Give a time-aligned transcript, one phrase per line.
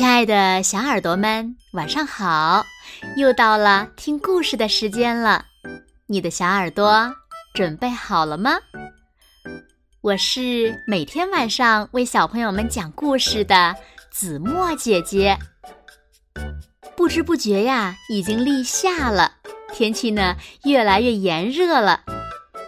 [0.00, 2.64] 亲爱的小耳朵们，晚上好！
[3.18, 5.44] 又到了听故事的时间了，
[6.06, 7.14] 你的小耳朵
[7.52, 8.52] 准备好了吗？
[10.00, 13.76] 我是每天晚上为小朋友们讲故事的
[14.10, 15.36] 子墨姐姐。
[16.96, 19.34] 不知不觉呀，已经立夏了，
[19.74, 22.04] 天气呢越来越炎热了，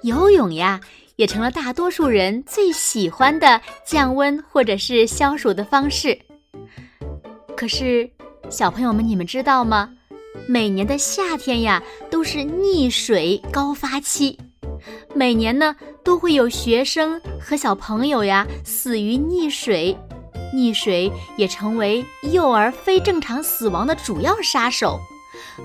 [0.03, 0.83] 游泳呀
[1.17, 6.21] 也成了大多数人最喜欢的降温或者是消暑的方式。
[7.63, 8.11] 可是，
[8.51, 9.91] 小朋友们，你们知道吗？
[10.49, 11.81] 每年的夏天呀，
[12.11, 14.37] 都是溺水高发期。
[15.15, 19.97] 每年呢，都会有学生和小朋友呀死于溺水。
[20.53, 24.99] 溺水也成为幼儿非正常死亡的主要杀手。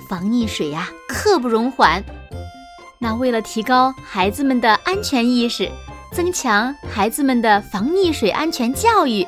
[0.08, 2.04] 防溺水呀，刻不容缓。
[3.00, 5.68] 那为了提高孩子们的安全意识，
[6.12, 9.26] 增强孩子们的防溺水安全教育。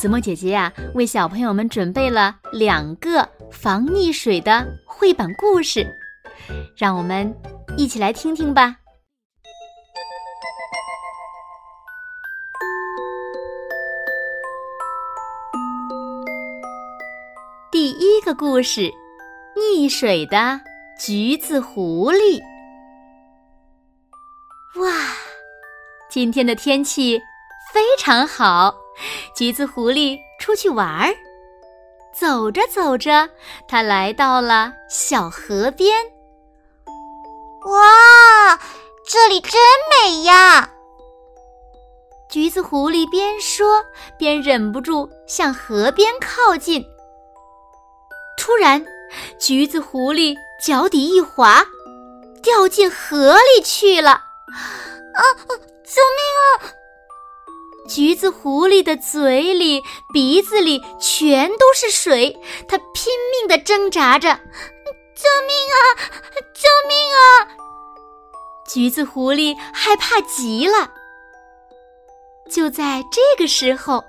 [0.00, 5.94] 子墨姐姐呀，为小朋友们准备了两个防溺水的绘本故事，
[6.74, 7.36] 让我们
[7.76, 8.76] 一起来听听吧。
[17.70, 18.90] 第一个故事：
[19.54, 20.62] 溺水的
[20.98, 22.40] 橘子狐狸。
[24.80, 24.90] 哇，
[26.08, 27.20] 今天的天气
[27.70, 28.79] 非常好。
[29.34, 31.14] 橘子狐狸出去玩儿，
[32.14, 33.28] 走着走着，
[33.68, 35.94] 它来到了小河边。
[37.66, 38.58] 哇，
[39.06, 40.70] 这里真美呀！
[42.30, 43.84] 橘子狐狸边说
[44.16, 46.84] 边忍不住向河边靠近。
[48.38, 48.84] 突然，
[49.38, 51.64] 橘子狐狸脚底一滑，
[52.42, 54.10] 掉进河里去了。
[54.10, 55.22] 啊！
[55.84, 56.79] 救命啊！
[57.90, 62.38] 橘子狐狸的嘴里、鼻子里全都是水，
[62.68, 64.32] 它拼命地挣扎着
[65.16, 65.82] ：“救命啊！
[66.54, 67.50] 救命啊！”
[68.72, 70.88] 橘子狐狸害怕极了。
[72.48, 74.04] 就在这个时候，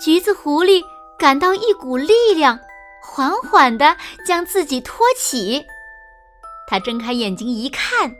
[0.00, 0.80] 橘子狐狸
[1.18, 2.56] 感到一股力量，
[3.02, 5.66] 缓缓地将自己托起。
[6.68, 8.12] 他睁开眼睛一看，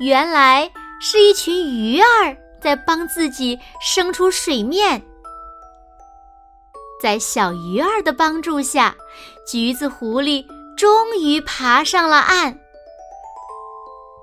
[0.00, 0.68] 原来
[1.00, 2.36] 是一群鱼儿。
[2.60, 5.02] 在帮自己升出水面，
[7.00, 8.94] 在小鱼儿的帮助下，
[9.46, 10.44] 橘子狐狸
[10.76, 12.58] 终于爬上了岸。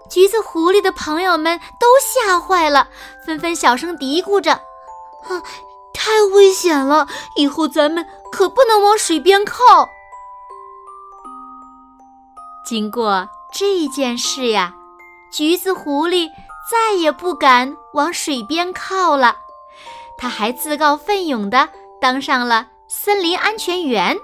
[0.10, 2.88] 橘子狐狸的朋友们都吓坏了，
[3.26, 4.54] 纷纷小声嘀咕着
[5.28, 5.42] ：“啊，
[5.94, 7.08] 太危险了！
[7.38, 9.90] 以后咱们可不能往水边靠。”
[12.66, 14.74] 经过这件事呀，
[15.32, 16.30] 橘子狐狸。
[16.70, 19.38] 再也不敢往水边靠了，
[20.18, 21.70] 他还自告奋勇地
[22.02, 24.18] 当上了森林安全员，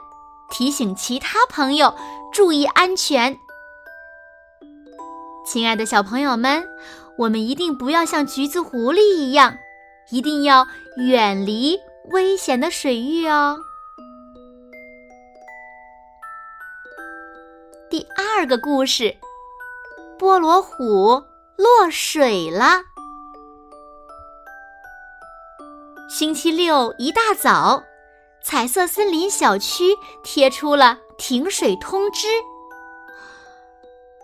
[0.50, 1.94] 提醒其他朋友
[2.32, 3.38] 注意安全。
[5.46, 6.64] 亲爱的小朋友们，
[7.18, 9.56] 我们一定不要像橘子狐狸一样，
[10.10, 11.78] 一定要远离
[12.12, 13.58] 危险的水域哦。
[17.90, 19.16] 第二个故事：
[20.18, 21.31] 菠萝虎。
[21.62, 22.82] 落水了。
[26.10, 27.84] 星期六一大早，
[28.42, 32.28] 彩色森林小区贴出了停水通知。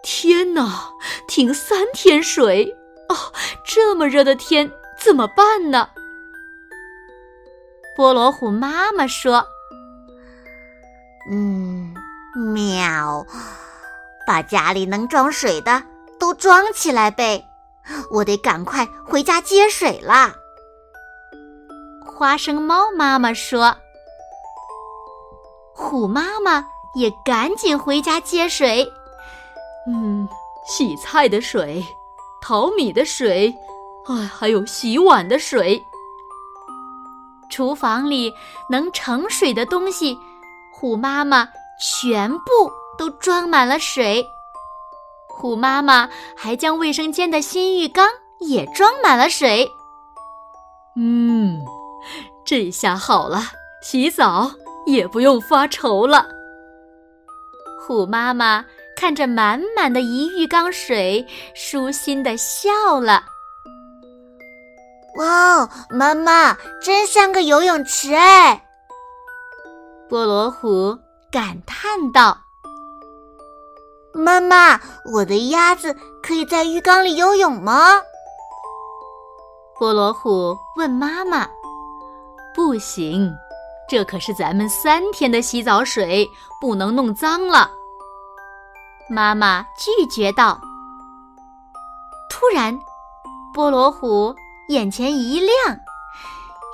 [0.01, 0.91] 天哪，
[1.27, 2.75] 停三天水！
[3.09, 3.15] 哦，
[3.63, 5.89] 这么热的天怎么办呢？
[7.95, 9.45] 菠萝虎妈妈说
[11.31, 11.93] ：“嗯，
[12.53, 13.23] 喵，
[14.25, 15.83] 把家里能装水的。”
[16.19, 17.47] 都装起来呗，
[18.11, 20.33] 我得赶快回家接水啦。
[22.05, 23.75] 花生猫妈妈说
[25.73, 28.91] ：“虎妈妈也赶紧回家接水。
[29.87, 30.27] 嗯，
[30.65, 31.85] 洗菜的水，
[32.41, 33.53] 淘米的水，
[34.07, 35.81] 哎，还有洗碗的水。
[37.49, 38.33] 厨房里
[38.69, 40.17] 能盛水的东西，
[40.73, 41.47] 虎妈妈
[41.79, 44.27] 全部都装满了水。”
[45.39, 49.69] 虎妈妈还将卫生间的新浴缸也装满了水。
[50.95, 51.63] 嗯，
[52.43, 53.43] 这下好了，
[53.83, 54.49] 洗澡
[54.87, 56.27] 也不用发愁了。
[57.79, 61.23] 虎妈妈看着满满的一浴缸水，
[61.53, 63.23] 舒心的笑了。
[65.17, 68.65] 哇，妈妈真像个游泳池哎！
[70.09, 70.97] 菠萝虎
[71.31, 72.35] 感叹道。
[74.13, 74.79] 妈妈，
[75.13, 78.01] 我的鸭子可以在浴缸里游泳吗？
[79.79, 81.47] 菠萝虎问妈妈。
[82.55, 83.31] 不行，
[83.87, 86.27] 这可是咱们三天的洗澡水，
[86.59, 87.69] 不能弄脏了。”
[89.09, 90.59] 妈妈拒绝道。
[92.29, 92.77] 突然，
[93.53, 94.35] 菠萝虎
[94.69, 95.79] 眼前一亮，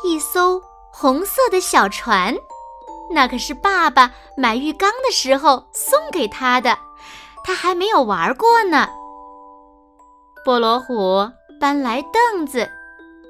[0.03, 2.33] 一艘红色的小船，
[3.11, 6.79] 那可是爸爸买浴缸的时候送给他的，
[7.43, 8.87] 他还没有玩过呢。
[10.45, 11.29] 波罗虎
[11.59, 12.69] 搬来凳子，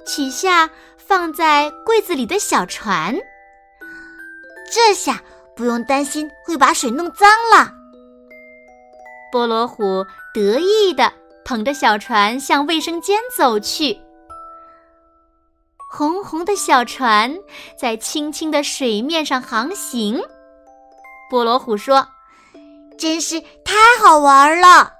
[0.06, 3.16] 取下放在柜子里的小船，
[4.72, 5.22] 这下
[5.56, 7.72] 不用担心会把水弄脏了。
[9.32, 11.12] 波罗虎得意的
[11.44, 14.00] 捧着小船向卫生间走去。
[15.92, 17.36] 红红的小船
[17.78, 20.20] 在清清的水面上航行。
[21.30, 22.08] 波罗虎说
[23.04, 24.94] ：“真是太好玩了。”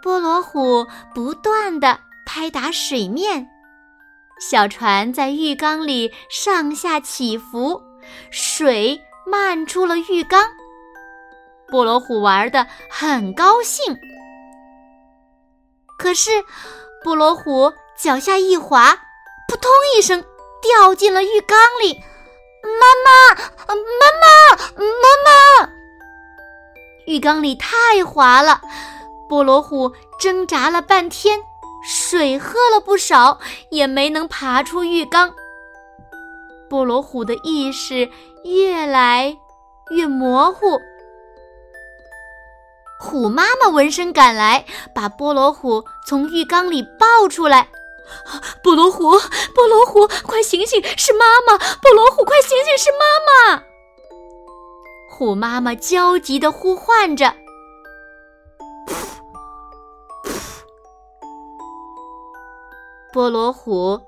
[0.00, 3.48] 波罗虎不断地拍打水面，
[4.38, 7.82] 小船在浴缸里上下起伏，
[8.30, 10.48] 水漫出了浴缸。
[11.66, 13.98] 波罗虎玩得很高兴，
[15.98, 16.30] 可是
[17.02, 18.96] 波罗虎脚下一滑，
[19.48, 20.24] 扑通一声
[20.62, 22.00] 掉进了浴缸里。
[22.62, 23.34] 妈妈，
[23.66, 23.74] 妈
[24.22, 25.75] 妈，妈妈！
[27.06, 28.60] 浴缸里太滑了。
[29.28, 31.40] 波罗虎挣扎了半天，
[31.84, 33.38] 水喝了不少，
[33.70, 35.34] 也没能爬出浴缸。
[36.68, 38.10] 波罗虎的意识
[38.44, 39.36] 越来
[39.90, 40.80] 越模糊。
[42.98, 44.64] 虎妈妈闻声赶来，
[44.94, 47.68] 把波罗虎从浴缸里抱出来。
[48.62, 49.10] 波罗虎，
[49.54, 51.58] 波罗虎，快醒醒，是妈妈！
[51.58, 53.62] 波罗虎，快醒醒，是妈妈！
[55.18, 57.32] 虎妈妈焦急地呼唤着。
[63.14, 63.98] 菠萝虎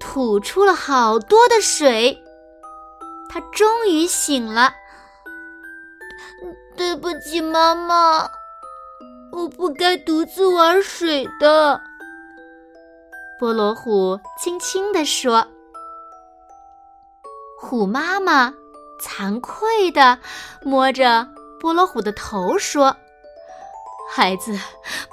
[0.00, 2.20] 吐出了好多的水，
[3.30, 4.72] 它终于醒了。
[6.76, 8.28] 对不起，妈妈，
[9.30, 11.80] 我不该独自玩水的。
[13.40, 15.46] 菠萝虎轻轻地说。
[17.60, 18.52] 虎妈妈
[19.00, 20.18] 惭愧地
[20.62, 21.26] 摸着
[21.60, 22.94] 波罗虎的头说
[24.10, 24.58] ：“孩子，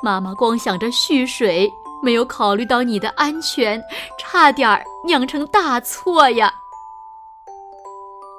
[0.02, 1.72] 妈妈光想着蓄水。”
[2.04, 3.84] 没有考虑到你的安全，
[4.20, 6.54] 差点酿成大错呀！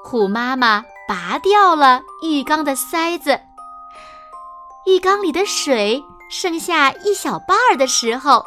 [0.05, 3.41] 虎妈妈拔掉了浴缸的塞子，
[4.85, 6.01] 浴缸里的水
[6.31, 8.45] 剩下一小半儿的时候，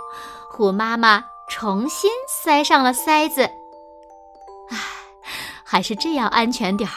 [0.50, 3.50] 虎妈妈重新塞上了塞子。
[5.70, 6.96] 还是这样安全点儿。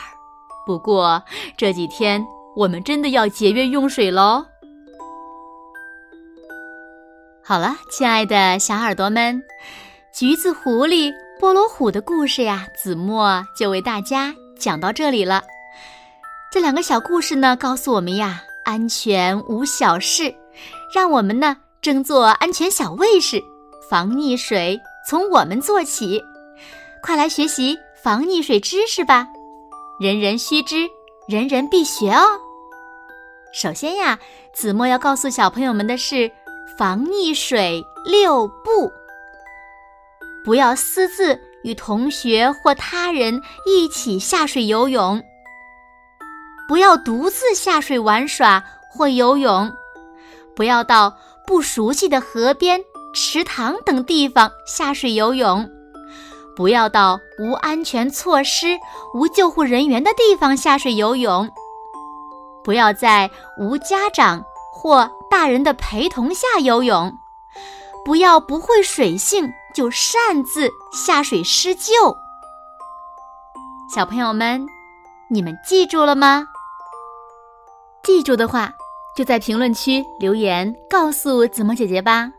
[0.64, 1.22] 不过
[1.58, 2.24] 这几天
[2.56, 4.42] 我们真的要节约用水喽。
[7.44, 9.42] 好了，亲爱的小耳朵们，
[10.14, 15.42] 橘子狐狸、菠萝虎的故事呀，子墨就为大家讲到这里了。
[16.50, 20.34] 这两个小故事呢，告诉我们呀，安全无小事，
[20.94, 23.42] 让我们呢争做安全小卫士，
[23.90, 26.22] 防溺水从我们做起。
[27.02, 29.28] 快来学习防溺水知识吧，
[30.00, 30.90] 人人须知，
[31.28, 32.24] 人人必学哦。
[33.54, 34.18] 首先呀，
[34.52, 36.30] 子墨要告诉小朋友们的是。
[36.78, 38.90] 防溺水六步：
[40.42, 45.20] 不要私自与同学或他人一起下水游泳；
[46.66, 49.70] 不要独自下水玩耍或游泳；
[50.56, 51.14] 不要到
[51.46, 55.66] 不熟悉的河边、池塘等地方下水游泳；
[56.56, 58.78] 不要到无安全措施、
[59.14, 61.46] 无救护人员的地方下水游泳；
[62.62, 64.44] 不要在无家长。
[64.74, 67.16] 或大人的陪同下游泳，
[68.04, 71.92] 不要不会水性就擅自下水施救。
[73.94, 74.66] 小朋友们，
[75.28, 76.48] 你们记住了吗？
[78.02, 78.72] 记住的话，
[79.14, 82.32] 就在评论区留言告诉子墨姐姐吧。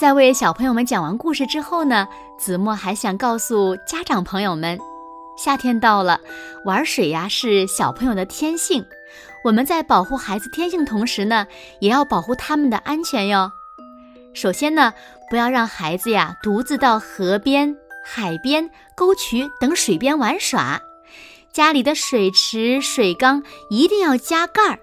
[0.00, 4.78] 在为小朋友们讲完故事之后呢，子墨还想告诉家长朋友们：
[5.36, 6.18] 夏天到了，
[6.64, 8.82] 玩水呀是小朋友的天性。
[9.44, 11.46] 我们在保护孩子天性同时呢，
[11.80, 13.52] 也要保护他们的安全哟。
[14.32, 14.94] 首先呢，
[15.28, 20.80] 不要让孩子呀独自到河边、海边、沟渠等水边玩耍。
[21.52, 24.78] 家里的水池、水缸一定要加盖儿。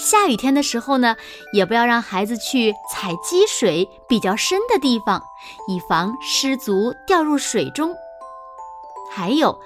[0.00, 1.14] 下雨天的时候呢，
[1.52, 5.22] 也不要让孩子去踩积水比较深的地方，
[5.68, 7.94] 以防失足掉入水中。
[9.12, 9.60] 还有。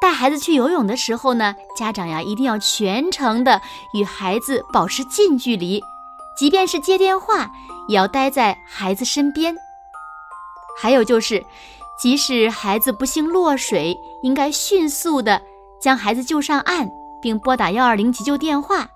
[0.00, 3.58] 带孩子去游泳的时候呢，家长呀一定要全程的
[3.94, 5.82] 与孩子保持近距离，
[6.36, 7.50] 即便是接电话，
[7.88, 9.56] 也要待在孩子身边。
[10.78, 11.42] 还有就是，
[11.98, 15.40] 即使孩子不幸落水，应该迅速的
[15.80, 16.90] 将孩子救上岸，
[17.22, 18.86] 并拨打幺二零急救电话。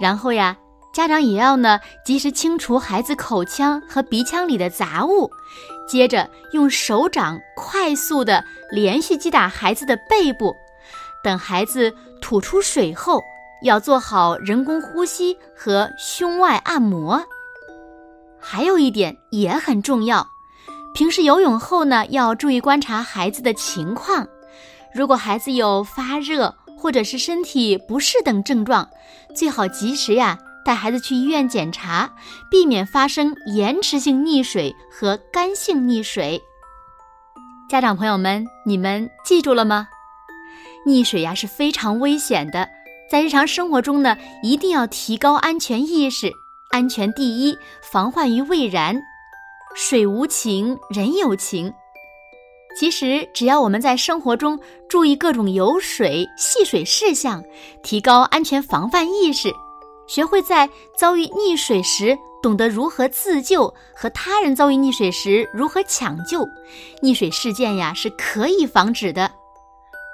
[0.00, 0.56] 然后呀，
[0.92, 5.30] 家长也要呢及时清除孩子口腔和鼻腔里的杂物，
[5.88, 10.54] 接着用手掌快速的连续击打孩子的背部。
[11.24, 13.20] 等孩子吐出水后，
[13.62, 17.22] 要做好人工呼吸和胸外按摩。
[18.38, 20.26] 还有一点也很重要，
[20.94, 24.26] 平时游泳后呢，要注意观察孩子的情况。
[24.94, 26.54] 如果孩子有发热
[26.86, 28.88] 或者是身体不适等症状，
[29.34, 32.14] 最好及时呀带孩子去医院检查，
[32.48, 36.40] 避免发生延迟性溺水和干性溺水。
[37.68, 39.88] 家长朋友们，你们记住了吗？
[40.86, 42.68] 溺水呀是非常危险的，
[43.10, 46.30] 在日常生活中呢，一定要提高安全意识。
[46.70, 49.02] 安全第一，防患于未然。
[49.74, 51.74] 水无情，人有情。
[52.78, 57.42] 其实，只要我们在生活中注意各种游水、戏水事项，
[57.82, 59.50] 提高安全防范意识，
[60.06, 66.46] 学会在遭遇溺水时懂得如何自救，和他人遭遇溺水时如何抢救，
[67.02, 69.30] 溺水事件呀是可以防止的。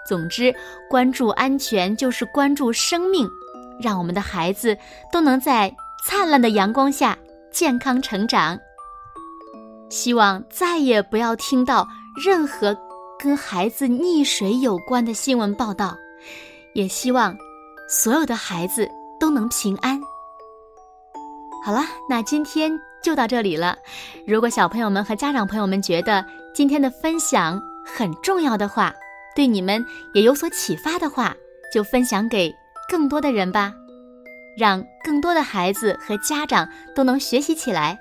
[0.09, 0.55] 总之，
[0.89, 3.29] 关注安全就是关注生命，
[3.81, 4.77] 让我们的孩子
[5.13, 5.75] 都能在。
[6.05, 7.17] 灿烂的阳光下
[7.53, 8.59] 健康成长。
[9.89, 12.77] 希望再也不要听到任何
[13.19, 15.97] 跟孩子溺水有关的新闻报道，
[16.75, 17.37] 也希望
[17.89, 18.89] 所有的孩子
[19.19, 20.01] 都能平安。
[21.65, 22.71] 好了，那今天
[23.03, 23.77] 就到这里了。
[24.27, 28.93] 如果小朋友们和家长朋友们觉得今天的分享很重要的话，
[29.35, 31.35] 对你们也有所启发的话，
[31.73, 32.55] 就分享给
[32.91, 33.73] 更多的人吧。
[34.59, 37.99] 让更多的孩子和家长都能学习起来，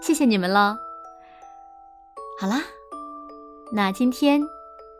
[0.00, 0.83] 谢谢你们喽！
[2.40, 2.60] 好啦，
[3.70, 4.40] 那今天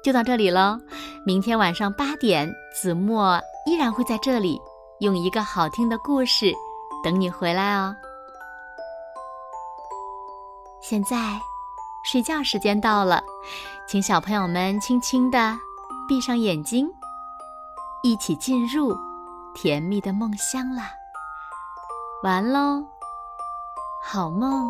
[0.02, 0.78] 就到这里喽。
[1.26, 4.60] 明天晚上八点，子墨依然会在这里，
[5.00, 6.52] 用一个好听的故事
[7.02, 7.94] 等你回来哦。
[10.80, 11.16] 现在
[12.04, 13.22] 睡觉时间到了，
[13.88, 15.56] 请小朋友们轻轻的
[16.08, 16.88] 闭上眼睛，
[18.02, 18.96] 一起进入。
[19.56, 20.90] 甜蜜的梦乡啦，
[22.24, 22.84] 完喽，
[24.02, 24.68] 好梦。